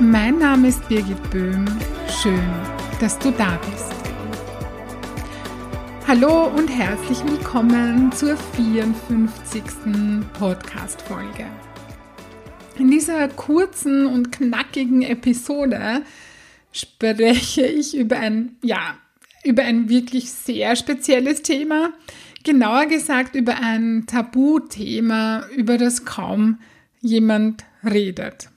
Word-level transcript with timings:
Mein 0.00 0.38
Name 0.38 0.68
ist 0.68 0.88
Birgit 0.88 1.30
Böhm. 1.32 1.64
Schön, 2.22 2.40
dass 3.00 3.18
du 3.18 3.32
da 3.32 3.58
bist. 3.68 3.92
Hallo 6.06 6.46
und 6.56 6.68
herzlich 6.68 7.18
willkommen 7.24 8.12
zur 8.12 8.36
54. 8.36 9.60
Podcast-Folge. 10.38 11.46
In 12.78 12.92
dieser 12.92 13.26
kurzen 13.26 14.06
und 14.06 14.30
knackigen 14.30 15.02
Episode 15.02 16.02
spreche 16.70 17.66
ich 17.66 17.96
über 17.96 18.20
ein, 18.20 18.56
ja, 18.62 18.96
über 19.42 19.64
ein 19.64 19.88
wirklich 19.88 20.30
sehr 20.30 20.76
spezielles 20.76 21.42
Thema. 21.42 21.92
Genauer 22.44 22.86
gesagt 22.86 23.34
über 23.34 23.56
ein 23.60 24.04
Tabuthema, 24.06 25.44
über 25.56 25.76
das 25.76 26.04
kaum 26.04 26.60
jemand 27.00 27.64
redet. 27.84 28.48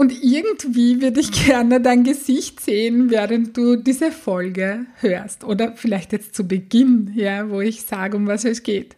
Und 0.00 0.24
irgendwie 0.24 1.02
würde 1.02 1.20
ich 1.20 1.30
gerne 1.46 1.78
dein 1.78 2.04
Gesicht 2.04 2.60
sehen, 2.60 3.10
während 3.10 3.54
du 3.54 3.76
diese 3.76 4.10
Folge 4.10 4.86
hörst. 5.00 5.44
Oder 5.44 5.76
vielleicht 5.76 6.12
jetzt 6.12 6.34
zu 6.34 6.48
Beginn, 6.48 7.12
ja, 7.14 7.50
wo 7.50 7.60
ich 7.60 7.82
sage, 7.82 8.16
um 8.16 8.26
was 8.26 8.46
es 8.46 8.62
geht. 8.62 8.96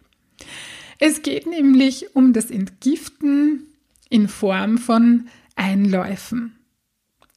Es 0.99 1.21
geht 1.21 1.45
nämlich 1.45 2.15
um 2.15 2.31
das 2.31 2.49
Entgiften 2.49 3.65
in 4.07 4.29
Form 4.29 4.77
von 4.77 5.27
Einläufen. 5.57 6.55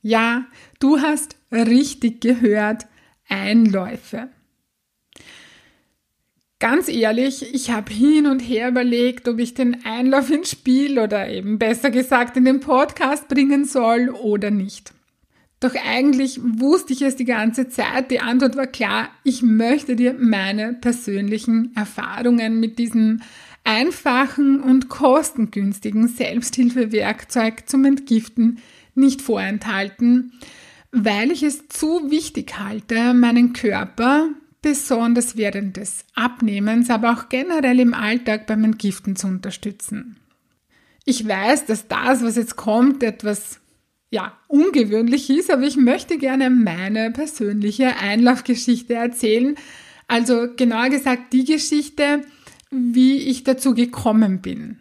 Ja, 0.01 0.47
du 0.79 1.01
hast 1.01 1.35
richtig 1.51 2.21
gehört, 2.21 2.87
Einläufe. 3.29 4.29
Ganz 6.59 6.89
ehrlich, 6.89 7.55
ich 7.55 7.71
habe 7.71 7.93
hin 7.93 8.27
und 8.27 8.41
her 8.41 8.69
überlegt, 8.69 9.29
ob 9.29 9.39
ich 9.39 9.53
den 9.53 9.85
Einlauf 9.85 10.31
ins 10.31 10.51
Spiel 10.51 10.99
oder 10.99 11.29
eben 11.29 11.59
besser 11.59 11.91
gesagt 11.91 12.39
in 12.39 12.47
den 12.47 12.61
Podcast 12.61 13.29
bringen 13.29 13.67
soll 13.67 14.09
oder 14.09 14.51
nicht. 14.51 14.95
Doch 15.61 15.75
eigentlich 15.75 16.41
wusste 16.43 16.95
ich 16.95 17.03
es 17.03 17.17
die 17.17 17.27
ganze 17.27 17.69
Zeit. 17.69 18.11
Die 18.11 18.21
Antwort 18.21 18.57
war 18.57 18.67
klar, 18.67 19.11
ich 19.23 19.43
möchte 19.43 19.97
dir 19.97 20.15
meine 20.19 20.73
persönlichen 20.73 21.73
Erfahrungen 21.77 22.59
mit 22.59 22.79
diesem 22.79 23.21
einfachen 23.65 24.63
und 24.63 24.89
kostengünstigen 24.89 26.09
Selbsthilfewerkzeug 26.09 27.69
zum 27.69 27.85
Entgiften 27.85 28.61
nicht 28.95 29.21
vorenthalten, 29.21 30.33
weil 30.91 31.31
ich 31.31 31.43
es 31.43 31.69
zu 31.69 32.11
wichtig 32.11 32.59
halte, 32.59 33.13
meinen 33.13 33.53
Körper 33.53 34.31
besonders 34.67 35.37
während 35.37 35.77
des 35.77 36.05
Abnehmens, 36.17 36.91
aber 36.91 37.13
auch 37.13 37.29
generell 37.29 37.79
im 37.79 37.95
Alltag 37.95 38.49
beim 38.49 38.65
Entgiften 38.65 39.15
zu 39.15 39.29
unterstützen. 39.29 40.17
Ich 41.05 41.29
weiß, 41.29 41.67
dass 41.67 41.87
das, 41.87 42.25
was 42.25 42.35
jetzt 42.35 42.57
kommt, 42.57 43.05
etwas 43.05 43.61
ja, 44.11 44.37
ungewöhnlich 44.49 45.31
ist, 45.31 45.53
aber 45.53 45.63
ich 45.63 45.77
möchte 45.77 46.19
gerne 46.19 46.51
meine 46.51 47.13
persönliche 47.13 47.97
Einlaufgeschichte 47.99 48.95
erzählen. 48.95 49.55
Also 50.09 50.49
genauer 50.57 50.89
gesagt 50.89 51.33
die 51.33 51.45
Geschichte, 51.45 52.23
wie 52.73 53.19
ich 53.19 53.45
dazu 53.45 53.73
gekommen 53.73 54.41
bin. 54.41 54.81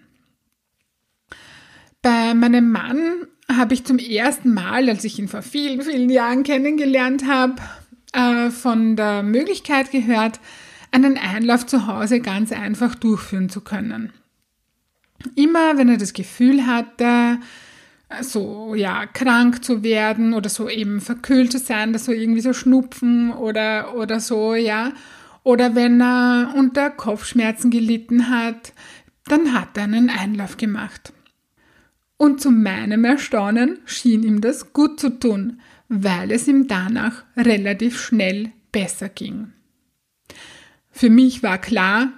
Bei 2.02 2.34
meinem 2.34 2.72
Mann 2.72 3.28
habe 3.48 3.76
ich 3.76 3.86
zum 3.86 4.00
ersten 4.00 4.52
Mal, 4.52 4.90
als 4.90 5.04
ich 5.04 5.20
ihn 5.20 5.28
vor 5.28 5.44
vielen, 5.44 5.84
vielen 5.84 6.10
Jahren 6.10 6.42
kennengelernt 6.42 7.28
habe, 7.28 7.62
äh, 8.16 8.50
von 8.50 8.96
der 8.96 9.24
Möglichkeit 9.24 9.92
gehört, 9.92 10.40
einen 10.92 11.18
Einlauf 11.18 11.66
zu 11.66 11.88
Hause 11.88 12.22
ganz 12.22 12.52
einfach 12.52 12.96
durchführen 12.96 13.50
zu 13.50 13.62
können. 13.62 14.14
Immer 15.36 15.78
wenn 15.78 15.90
er 15.90 15.98
das 15.98 16.14
Gefühl 16.14 16.66
hatte, 16.66 17.40
so 18.22 18.76
ja 18.76 19.06
krank 19.08 19.64
zu 19.64 19.84
werden 19.84 20.34
oder 20.34 20.50
so 20.50 20.70
eben 20.70 21.02
verkühlt 21.02 21.52
zu 21.52 21.60
sein, 21.60 21.92
dass 21.92 22.06
so 22.06 22.12
irgendwie 22.12 22.42
so 22.42 22.54
Schnupfen 22.54 23.34
oder 23.34 23.96
oder 23.96 24.20
so 24.20 24.54
ja 24.54 24.92
oder 25.44 25.76
wenn 25.76 26.02
er 26.02 26.54
unter 26.56 26.90
Kopfschmerzen 26.90 27.72
gelitten 27.72 28.30
hat, 28.30 28.74
dann 29.26 29.54
hat 29.54 29.78
er 29.78 29.84
einen 29.84 30.10
Einlauf 30.10 30.58
gemacht. 30.58 31.14
Und 32.18 32.42
zu 32.42 32.52
meinem 32.52 33.04
Erstaunen 33.04 33.80
schien 33.86 34.24
ihm 34.24 34.42
das 34.42 34.74
gut 34.74 35.00
zu 35.00 35.20
tun, 35.20 35.60
weil 35.88 36.32
es 36.32 36.48
ihm 36.48 36.68
danach 36.68 37.24
relativ 37.38 38.00
schnell 38.00 38.52
besser 38.72 39.10
ging. 39.10 39.54
Für 40.92 41.10
mich 41.10 41.44
war 41.44 41.58
klar, 41.58 42.14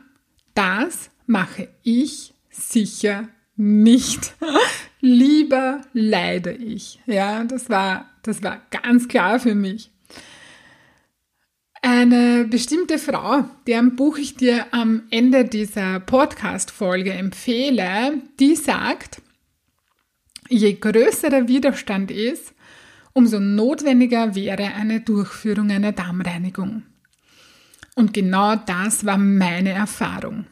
das 0.53 1.09
mache 1.25 1.67
ich 1.83 2.33
sicher 2.49 3.27
nicht. 3.55 4.35
Lieber 5.01 5.81
leide 5.93 6.51
ich. 6.51 6.99
Ja, 7.05 7.43
das 7.43 7.69
war, 7.69 8.09
das 8.23 8.41
war 8.43 8.61
ganz 8.71 9.07
klar 9.07 9.39
für 9.39 9.55
mich. 9.55 9.91
Eine 11.81 12.45
bestimmte 12.45 12.97
Frau, 12.97 13.45
deren 13.67 13.95
Buch 13.95 14.17
ich 14.17 14.35
dir 14.35 14.65
am 14.71 15.03
Ende 15.11 15.45
dieser 15.45 15.99
Podcast-Folge 15.99 17.13
empfehle, 17.13 18.21
die 18.39 18.55
sagt, 18.55 19.21
je 20.49 20.73
größer 20.73 21.29
der 21.29 21.47
Widerstand 21.47 22.09
ist, 22.09 22.53
umso 23.17 23.39
notwendiger 23.39 24.35
wäre 24.35 24.75
eine 24.75 25.01
Durchführung 25.01 25.71
einer 25.71 25.91
Darmreinigung. 25.91 26.83
Und 27.95 28.13
genau 28.13 28.55
das 28.55 29.07
war 29.07 29.17
meine 29.17 29.71
Erfahrung. 29.71 30.45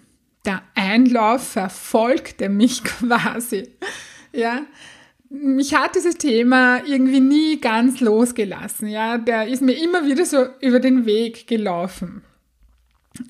Der 0.46 0.64
Einlauf 0.74 1.48
verfolgte 1.48 2.50
mich 2.50 2.84
quasi. 2.84 3.70
Ja, 4.34 4.62
mich 5.30 5.76
hat 5.76 5.96
dieses 5.96 6.18
Thema 6.18 6.84
irgendwie 6.84 7.20
nie 7.20 7.62
ganz 7.62 8.00
losgelassen. 8.00 8.88
Ja, 8.88 9.20
der 9.20 9.48
ist 9.48 9.62
mir 9.62 9.74
immer 9.74 10.08
wieder 10.08 10.26
so 10.26 10.48
über 10.60 10.80
den 10.80 11.06
Weg 11.06 11.46
gelaufen. 11.46 12.24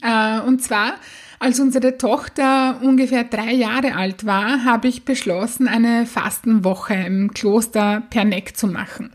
Äh, 0.02 0.40
und 0.40 0.63
zwar, 0.63 0.96
als 1.40 1.59
unsere 1.59 1.97
Tochter 1.97 2.79
ungefähr 2.81 3.25
drei 3.25 3.52
Jahre 3.52 3.96
alt 3.96 4.25
war, 4.25 4.63
habe 4.63 4.88
ich 4.88 5.03
beschlossen, 5.03 5.67
eine 5.67 6.06
Fastenwoche 6.06 6.94
im 6.94 7.34
Kloster 7.34 8.02
Perneck 8.09 8.56
zu 8.56 8.67
machen. 8.67 9.12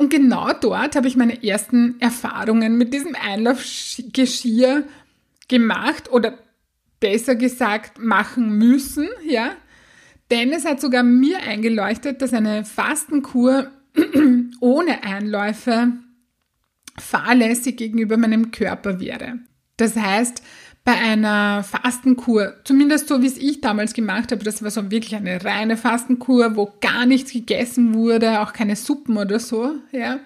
Und 0.00 0.08
genau 0.08 0.50
dort 0.54 0.96
habe 0.96 1.08
ich 1.08 1.16
meine 1.18 1.44
ersten 1.44 2.00
Erfahrungen 2.00 2.78
mit 2.78 2.94
diesem 2.94 3.14
Einlaufgeschirr 3.14 4.84
gemacht 5.46 6.10
oder 6.10 6.38
besser 7.00 7.34
gesagt 7.34 7.98
machen 7.98 8.56
müssen, 8.56 9.10
ja. 9.28 9.50
Denn 10.30 10.54
es 10.54 10.64
hat 10.64 10.80
sogar 10.80 11.02
mir 11.02 11.42
eingeleuchtet, 11.42 12.22
dass 12.22 12.32
eine 12.32 12.64
Fastenkur 12.64 13.70
ohne 14.60 15.04
Einläufe 15.04 15.92
fahrlässig 16.98 17.76
gegenüber 17.76 18.16
meinem 18.16 18.52
Körper 18.52 19.00
wäre. 19.00 19.40
Das 19.76 19.96
heißt, 19.96 20.42
bei 20.84 20.92
einer 20.92 21.62
Fastenkur, 21.62 22.54
zumindest 22.64 23.08
so 23.08 23.22
wie 23.22 23.26
es 23.26 23.36
ich 23.36 23.60
damals 23.60 23.92
gemacht 23.92 24.32
habe, 24.32 24.42
das 24.42 24.62
war 24.62 24.70
so 24.70 24.90
wirklich 24.90 25.14
eine 25.14 25.44
reine 25.44 25.76
Fastenkur, 25.76 26.56
wo 26.56 26.72
gar 26.80 27.06
nichts 27.06 27.32
gegessen 27.32 27.94
wurde, 27.94 28.40
auch 28.40 28.52
keine 28.52 28.76
Suppen 28.76 29.16
oder 29.16 29.38
so, 29.38 29.74
ja. 29.92 30.20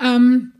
Ähm, 0.00 0.52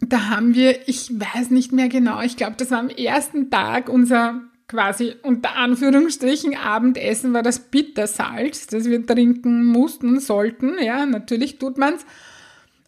da 0.00 0.28
haben 0.28 0.54
wir, 0.54 0.88
ich 0.88 1.10
weiß 1.12 1.50
nicht 1.50 1.72
mehr 1.72 1.88
genau, 1.88 2.22
ich 2.22 2.36
glaube, 2.36 2.56
das 2.56 2.70
war 2.70 2.78
am 2.78 2.88
ersten 2.88 3.50
Tag 3.50 3.88
unser 3.88 4.42
quasi 4.68 5.14
unter 5.22 5.54
Anführungsstrichen 5.56 6.56
Abendessen 6.56 7.32
war 7.32 7.42
das 7.42 7.60
Bittersalz, 7.60 8.66
das 8.66 8.86
wir 8.86 9.04
trinken 9.06 9.64
mussten 9.64 10.08
und 10.08 10.22
sollten, 10.22 10.74
ja, 10.82 11.06
natürlich 11.06 11.58
tut 11.58 11.78
man's. 11.78 12.04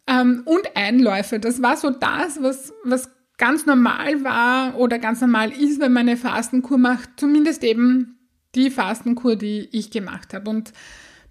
Ähm, 0.07 0.41
und 0.45 0.75
Einläufe, 0.75 1.39
das 1.39 1.61
war 1.61 1.77
so 1.77 1.89
das, 1.89 2.41
was, 2.41 2.73
was 2.83 3.09
ganz 3.39 3.65
normal 3.65 4.23
war 4.23 4.77
oder 4.77 4.99
ganz 4.99 5.21
normal 5.21 5.51
ist, 5.51 5.79
wenn 5.79 5.93
man 5.93 6.07
eine 6.07 6.17
Fastenkur 6.17 6.77
macht, 6.77 7.09
zumindest 7.15 7.63
eben 7.63 8.19
die 8.53 8.69
Fastenkur, 8.69 9.35
die 9.35 9.67
ich 9.71 9.89
gemacht 9.89 10.33
habe. 10.33 10.49
Und 10.49 10.73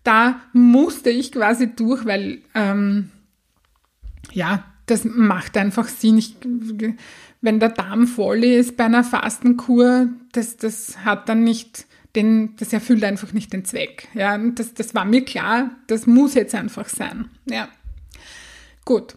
da 0.02 0.40
musste 0.52 1.10
ich 1.10 1.30
quasi 1.30 1.74
durch, 1.74 2.04
weil 2.06 2.40
ähm, 2.54 3.10
ja, 4.32 4.64
das 4.86 5.04
macht 5.04 5.56
einfach 5.56 5.86
Sinn. 5.86 6.18
Ich, 6.18 6.36
wenn 7.40 7.60
der 7.60 7.68
Darm 7.68 8.06
voll 8.06 8.42
ist 8.42 8.76
bei 8.76 8.84
einer 8.84 9.04
Fastenkur, 9.04 10.08
das, 10.32 10.56
das 10.56 11.04
hat 11.04 11.28
dann 11.28 11.44
nicht, 11.44 11.86
denn 12.14 12.56
das 12.56 12.72
erfüllt 12.72 13.04
einfach 13.04 13.34
nicht 13.34 13.52
den 13.52 13.66
Zweck. 13.66 14.08
Ja, 14.14 14.38
das, 14.38 14.72
das 14.72 14.94
war 14.94 15.04
mir 15.04 15.24
klar, 15.24 15.72
das 15.88 16.06
muss 16.06 16.34
jetzt 16.34 16.54
einfach 16.54 16.88
sein. 16.88 17.28
Ja, 17.44 17.68
gut. 18.86 19.16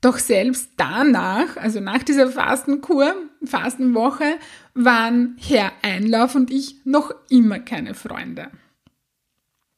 Doch 0.00 0.18
selbst 0.18 0.70
danach, 0.76 1.56
also 1.56 1.80
nach 1.80 2.02
dieser 2.02 2.30
Fastenkur, 2.30 3.14
Fastenwoche, 3.44 4.36
waren 4.74 5.36
Herr 5.38 5.72
Einlauf 5.82 6.34
und 6.34 6.50
ich 6.50 6.76
noch 6.84 7.12
immer 7.28 7.58
keine 7.58 7.94
Freunde. 7.94 8.50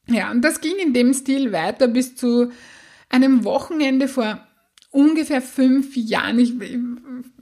Ja, 0.07 0.31
und 0.31 0.41
das 0.41 0.61
ging 0.61 0.75
in 0.81 0.93
dem 0.93 1.13
Stil 1.13 1.51
weiter 1.51 1.87
bis 1.87 2.15
zu 2.15 2.51
einem 3.09 3.43
Wochenende 3.43 4.07
vor 4.07 4.45
ungefähr 4.91 5.41
fünf 5.41 5.95
Jahren, 5.95 6.39
ich, 6.39 6.53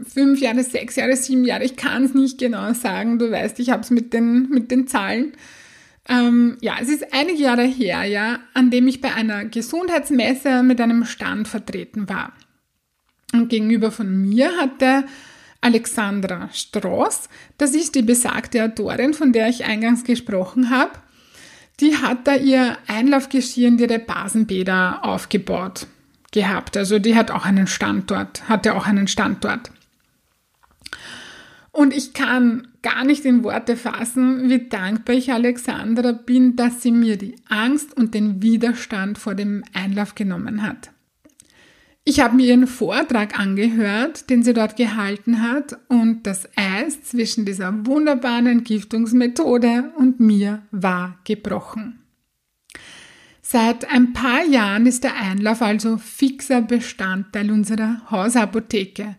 fünf 0.01 0.39
Jahre, 0.39 0.63
sechs 0.63 0.95
Jahre, 0.95 1.15
sieben 1.15 1.43
Jahre, 1.43 1.65
ich 1.65 1.75
kann 1.75 2.05
es 2.05 2.13
nicht 2.13 2.39
genau 2.39 2.73
sagen, 2.73 3.19
du 3.19 3.29
weißt, 3.29 3.59
ich 3.59 3.69
habe 3.69 3.81
es 3.81 3.89
mit 3.89 4.13
den, 4.13 4.49
mit 4.49 4.71
den 4.71 4.87
Zahlen. 4.87 5.33
Ähm, 6.07 6.57
ja, 6.61 6.75
es 6.81 6.89
ist 6.89 7.13
einige 7.13 7.43
Jahre 7.43 7.63
her, 7.63 8.05
ja, 8.05 8.39
an 8.53 8.71
dem 8.71 8.87
ich 8.87 9.01
bei 9.01 9.13
einer 9.13 9.45
Gesundheitsmesse 9.45 10.63
mit 10.63 10.81
einem 10.81 11.05
Stand 11.05 11.47
vertreten 11.47 12.09
war. 12.09 12.33
Und 13.33 13.49
gegenüber 13.49 13.91
von 13.91 14.21
mir 14.21 14.51
hatte 14.57 15.05
Alexandra 15.61 16.49
Stross, 16.51 17.29
das 17.57 17.75
ist 17.75 17.95
die 17.95 18.01
besagte 18.01 18.63
Autorin, 18.63 19.13
von 19.13 19.31
der 19.31 19.47
ich 19.47 19.65
eingangs 19.65 20.03
gesprochen 20.03 20.69
habe, 20.69 20.91
die 21.79 21.97
hat 21.97 22.27
da 22.27 22.35
ihr 22.35 22.77
Einlaufgeschirr 22.87 23.67
in 23.67 23.79
ihre 23.79 23.99
Basenbäder 23.99 25.03
aufgebaut 25.03 25.87
gehabt. 26.31 26.77
Also 26.77 26.99
die 26.99 27.15
hat 27.15 27.31
auch 27.31 27.45
einen 27.45 27.67
Standort, 27.67 28.47
hatte 28.49 28.75
auch 28.75 28.87
einen 28.87 29.07
Standort. 29.07 29.71
Und 31.71 31.95
ich 31.95 32.13
kann 32.13 32.67
gar 32.81 33.05
nicht 33.05 33.23
in 33.23 33.43
Worte 33.43 33.77
fassen, 33.77 34.49
wie 34.49 34.67
dankbar 34.67 35.15
ich 35.15 35.31
Alexandra 35.31 36.11
bin, 36.11 36.55
dass 36.55 36.81
sie 36.81 36.91
mir 36.91 37.17
die 37.17 37.35
Angst 37.47 37.95
und 37.95 38.13
den 38.13 38.41
Widerstand 38.41 39.17
vor 39.17 39.35
dem 39.35 39.63
Einlauf 39.73 40.15
genommen 40.15 40.63
hat. 40.63 40.91
Ich 42.03 42.19
habe 42.19 42.35
mir 42.35 42.47
ihren 42.47 42.65
Vortrag 42.65 43.39
angehört, 43.39 44.31
den 44.31 44.41
sie 44.41 44.53
dort 44.53 44.75
gehalten 44.75 45.41
hat, 45.41 45.77
und 45.87 46.25
das 46.25 46.49
Eis 46.55 47.03
zwischen 47.03 47.45
dieser 47.45 47.85
wunderbaren 47.85 48.47
Entgiftungsmethode 48.47 49.91
und 49.97 50.19
mir 50.19 50.63
war 50.71 51.19
gebrochen. 51.25 51.99
Seit 53.43 53.91
ein 53.91 54.13
paar 54.13 54.43
Jahren 54.45 54.87
ist 54.87 55.03
der 55.03 55.15
Einlauf 55.15 55.61
also 55.61 55.97
fixer 55.97 56.61
Bestandteil 56.61 57.51
unserer 57.51 58.01
Hausapotheke. 58.09 59.15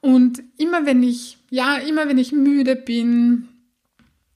Und 0.00 0.42
immer 0.56 0.86
wenn 0.86 1.02
ich, 1.02 1.38
ja, 1.50 1.76
immer 1.76 2.08
wenn 2.08 2.18
ich 2.18 2.32
müde 2.32 2.74
bin, 2.74 3.48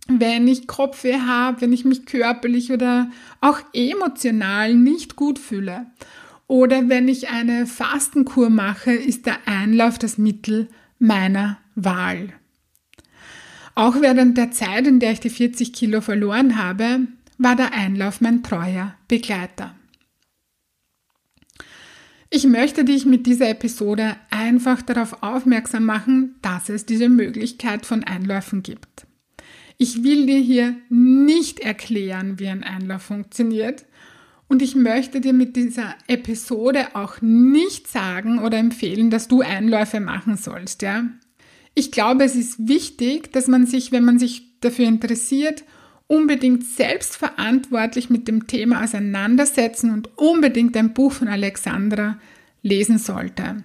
wenn 0.06 0.46
ich 0.46 0.68
Kopfweh 0.68 1.18
habe, 1.20 1.62
wenn 1.62 1.72
ich 1.72 1.84
mich 1.84 2.06
körperlich 2.06 2.70
oder 2.70 3.10
auch 3.40 3.60
emotional 3.72 4.74
nicht 4.74 5.16
gut 5.16 5.38
fühle 5.38 5.86
oder 6.48 6.88
wenn 6.88 7.06
ich 7.08 7.28
eine 7.28 7.66
Fastenkur 7.66 8.50
mache, 8.50 8.92
ist 8.92 9.26
der 9.26 9.46
Einlauf 9.46 9.98
das 9.98 10.18
Mittel 10.18 10.68
meiner 10.98 11.58
Wahl. 11.74 12.32
Auch 13.74 14.00
während 14.00 14.36
der 14.36 14.50
Zeit, 14.50 14.86
in 14.88 14.98
der 14.98 15.12
ich 15.12 15.20
die 15.20 15.30
40 15.30 15.72
Kilo 15.72 16.00
verloren 16.00 16.58
habe, 16.60 17.06
war 17.36 17.54
der 17.54 17.74
Einlauf 17.74 18.20
mein 18.20 18.42
treuer 18.42 18.96
Begleiter. 19.06 19.76
Ich 22.30 22.44
möchte 22.44 22.84
dich 22.84 23.06
mit 23.06 23.26
dieser 23.26 23.48
Episode 23.50 24.16
einfach 24.30 24.82
darauf 24.82 25.22
aufmerksam 25.22 25.84
machen, 25.84 26.36
dass 26.42 26.68
es 26.68 26.84
diese 26.84 27.08
Möglichkeit 27.08 27.86
von 27.86 28.04
Einläufen 28.04 28.62
gibt. 28.62 29.06
Ich 29.76 30.02
will 30.02 30.26
dir 30.26 30.40
hier 30.40 30.74
nicht 30.88 31.60
erklären, 31.60 32.38
wie 32.38 32.48
ein 32.48 32.64
Einlauf 32.64 33.02
funktioniert 33.02 33.84
und 34.48 34.62
ich 34.62 34.74
möchte 34.74 35.20
dir 35.20 35.32
mit 35.32 35.56
dieser 35.56 35.94
Episode 36.06 36.94
auch 36.94 37.20
nicht 37.20 37.86
sagen 37.86 38.38
oder 38.38 38.58
empfehlen, 38.58 39.10
dass 39.10 39.28
du 39.28 39.42
Einläufe 39.42 40.00
machen 40.00 40.36
sollst, 40.36 40.82
ja. 40.82 41.04
Ich 41.74 41.92
glaube, 41.92 42.24
es 42.24 42.34
ist 42.34 42.66
wichtig, 42.66 43.32
dass 43.32 43.46
man 43.46 43.66
sich, 43.66 43.92
wenn 43.92 44.04
man 44.04 44.18
sich 44.18 44.58
dafür 44.60 44.86
interessiert, 44.86 45.64
unbedingt 46.08 46.64
selbstverantwortlich 46.64 48.10
mit 48.10 48.26
dem 48.26 48.46
Thema 48.46 48.82
auseinandersetzen 48.82 49.92
und 49.92 50.18
unbedingt 50.18 50.76
ein 50.76 50.94
Buch 50.94 51.12
von 51.12 51.28
Alexandra 51.28 52.18
lesen 52.62 52.98
sollte. 52.98 53.62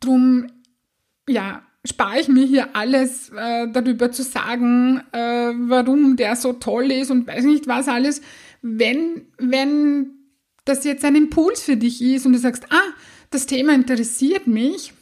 Drum, 0.00 0.46
ja, 1.28 1.62
spare 1.84 2.20
ich 2.20 2.28
mir 2.28 2.46
hier 2.46 2.76
alles 2.76 3.30
äh, 3.30 3.68
darüber 3.68 4.12
zu 4.12 4.22
sagen, 4.22 5.02
äh, 5.12 5.52
warum 5.54 6.16
der 6.16 6.36
so 6.36 6.52
toll 6.52 6.92
ist 6.92 7.10
und 7.10 7.26
weiß 7.26 7.44
nicht 7.44 7.66
was 7.66 7.88
alles. 7.88 8.22
Wenn, 8.62 9.26
wenn 9.38 10.10
das 10.64 10.84
jetzt 10.84 11.04
ein 11.04 11.16
Impuls 11.16 11.62
für 11.62 11.76
dich 11.76 12.00
ist 12.00 12.24
und 12.24 12.34
du 12.34 12.38
sagst, 12.38 12.66
ah, 12.70 12.92
das 13.30 13.46
Thema 13.46 13.74
interessiert 13.74 14.46
mich, 14.46 14.92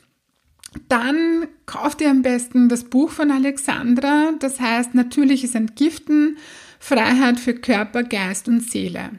dann 0.88 1.48
kauf 1.66 1.96
dir 1.96 2.10
am 2.10 2.22
besten 2.22 2.68
das 2.68 2.84
Buch 2.84 3.10
von 3.10 3.30
Alexandra, 3.30 4.32
das 4.38 4.60
heißt 4.60 4.94
Natürliches 4.94 5.54
Entgiften, 5.54 6.38
Freiheit 6.78 7.38
für 7.38 7.54
Körper, 7.54 8.04
Geist 8.04 8.48
und 8.48 8.62
Seele. 8.62 9.10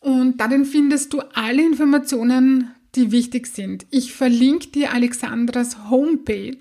Und 0.00 0.38
darin 0.38 0.64
findest 0.64 1.12
du 1.12 1.20
alle 1.34 1.62
Informationen, 1.62 2.74
die 2.94 3.12
wichtig 3.12 3.46
sind. 3.46 3.86
Ich 3.90 4.12
verlinke 4.12 4.68
dir 4.68 4.92
Alexandras 4.92 5.90
Homepage 5.90 6.58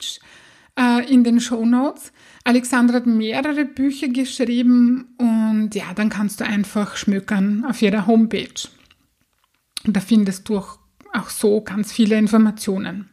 äh, 0.77 1.11
in 1.11 1.23
den 1.23 1.39
Show 1.39 1.65
Notes. 1.65 2.11
Alexandra 2.43 2.97
hat 2.97 3.07
mehrere 3.07 3.65
Bücher 3.65 4.07
geschrieben 4.07 5.15
und 5.17 5.73
ja, 5.73 5.93
dann 5.95 6.09
kannst 6.09 6.39
du 6.39 6.45
einfach 6.45 6.95
schmökern 6.95 7.65
auf 7.65 7.81
ihrer 7.81 8.07
Homepage. 8.07 8.67
Und 9.85 9.95
da 9.95 10.01
findest 10.01 10.49
du 10.49 10.57
auch 10.57 10.79
auch 11.13 11.29
so 11.29 11.61
ganz 11.61 11.91
viele 11.91 12.17
Informationen. 12.17 13.09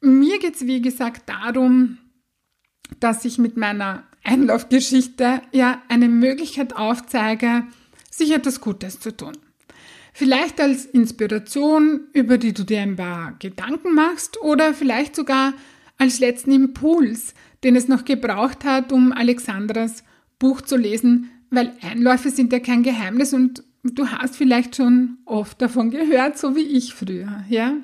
Mir 0.00 0.38
geht 0.38 0.54
es, 0.54 0.66
wie 0.66 0.80
gesagt, 0.80 1.28
darum, 1.28 1.98
dass 3.00 3.24
ich 3.24 3.38
mit 3.38 3.56
meiner 3.56 4.04
Einlaufgeschichte 4.22 5.42
ja 5.52 5.82
eine 5.88 6.08
Möglichkeit 6.08 6.76
aufzeige, 6.76 7.64
sich 8.10 8.32
etwas 8.32 8.60
Gutes 8.60 9.00
zu 9.00 9.16
tun. 9.16 9.36
Vielleicht 10.12 10.60
als 10.60 10.84
Inspiration, 10.86 12.00
über 12.12 12.38
die 12.38 12.52
du 12.52 12.64
dir 12.64 12.80
ein 12.80 12.96
paar 12.96 13.36
Gedanken 13.38 13.94
machst 13.94 14.40
oder 14.40 14.74
vielleicht 14.74 15.16
sogar 15.16 15.54
als 15.96 16.20
letzten 16.20 16.52
Impuls, 16.52 17.34
den 17.64 17.76
es 17.76 17.88
noch 17.88 18.04
gebraucht 18.04 18.64
hat, 18.64 18.92
um 18.92 19.12
Alexandras 19.12 20.04
Buch 20.38 20.60
zu 20.60 20.76
lesen, 20.76 21.30
weil 21.50 21.72
Einläufe 21.82 22.30
sind 22.30 22.52
ja 22.52 22.60
kein 22.60 22.82
Geheimnis 22.82 23.32
und 23.32 23.64
du 23.82 24.08
hast 24.08 24.36
vielleicht 24.36 24.76
schon 24.76 25.18
oft 25.24 25.60
davon 25.60 25.90
gehört, 25.90 26.38
so 26.38 26.54
wie 26.54 26.62
ich 26.62 26.94
früher, 26.94 27.44
ja? 27.48 27.74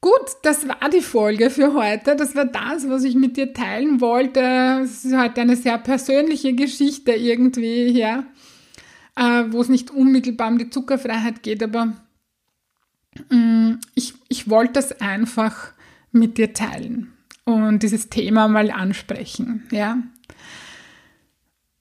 Gut, 0.00 0.36
das 0.42 0.68
war 0.68 0.90
die 0.90 1.00
Folge 1.00 1.48
für 1.48 1.72
heute. 1.72 2.14
Das 2.14 2.36
war 2.36 2.44
das, 2.44 2.86
was 2.90 3.04
ich 3.04 3.14
mit 3.14 3.38
dir 3.38 3.54
teilen 3.54 4.02
wollte. 4.02 4.82
Es 4.82 5.02
ist 5.02 5.16
heute 5.16 5.40
eine 5.40 5.56
sehr 5.56 5.78
persönliche 5.78 6.52
Geschichte 6.52 7.12
irgendwie, 7.12 7.86
ja, 7.86 8.26
äh, 9.16 9.44
wo 9.48 9.60
es 9.60 9.68
nicht 9.68 9.90
unmittelbar 9.90 10.48
um 10.48 10.58
die 10.58 10.70
Zuckerfreiheit 10.70 11.42
geht, 11.42 11.62
aber 11.62 11.92
mm, 13.30 13.74
ich, 13.94 14.14
ich 14.28 14.48
wollte 14.48 14.74
das 14.74 15.00
einfach 15.00 15.72
mit 16.12 16.38
dir 16.38 16.52
teilen 16.52 17.12
und 17.44 17.82
dieses 17.82 18.08
Thema 18.08 18.48
mal 18.48 18.70
ansprechen, 18.70 19.64
ja. 19.70 19.98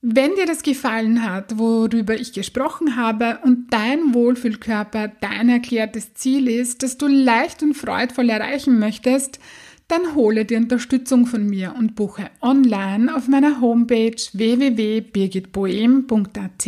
Wenn 0.05 0.35
dir 0.35 0.45
das 0.45 0.63
gefallen 0.63 1.23
hat, 1.23 1.57
worüber 1.57 2.15
ich 2.15 2.33
gesprochen 2.33 2.97
habe 2.97 3.39
und 3.43 3.71
dein 3.71 4.13
Wohlfühlkörper 4.13 5.13
dein 5.21 5.47
erklärtes 5.47 6.13
Ziel 6.13 6.49
ist, 6.49 6.83
das 6.83 6.97
du 6.97 7.07
leicht 7.07 7.63
und 7.63 7.73
freudvoll 7.73 8.29
erreichen 8.29 8.79
möchtest, 8.79 9.39
dann 9.87 10.13
hole 10.13 10.43
dir 10.43 10.57
Unterstützung 10.57 11.25
von 11.25 11.47
mir 11.47 11.73
und 11.77 11.95
buche 11.95 12.29
online 12.41 13.15
auf 13.15 13.29
meiner 13.29 13.61
Homepage 13.61 14.17
www.birgitboehm.at 14.33 16.67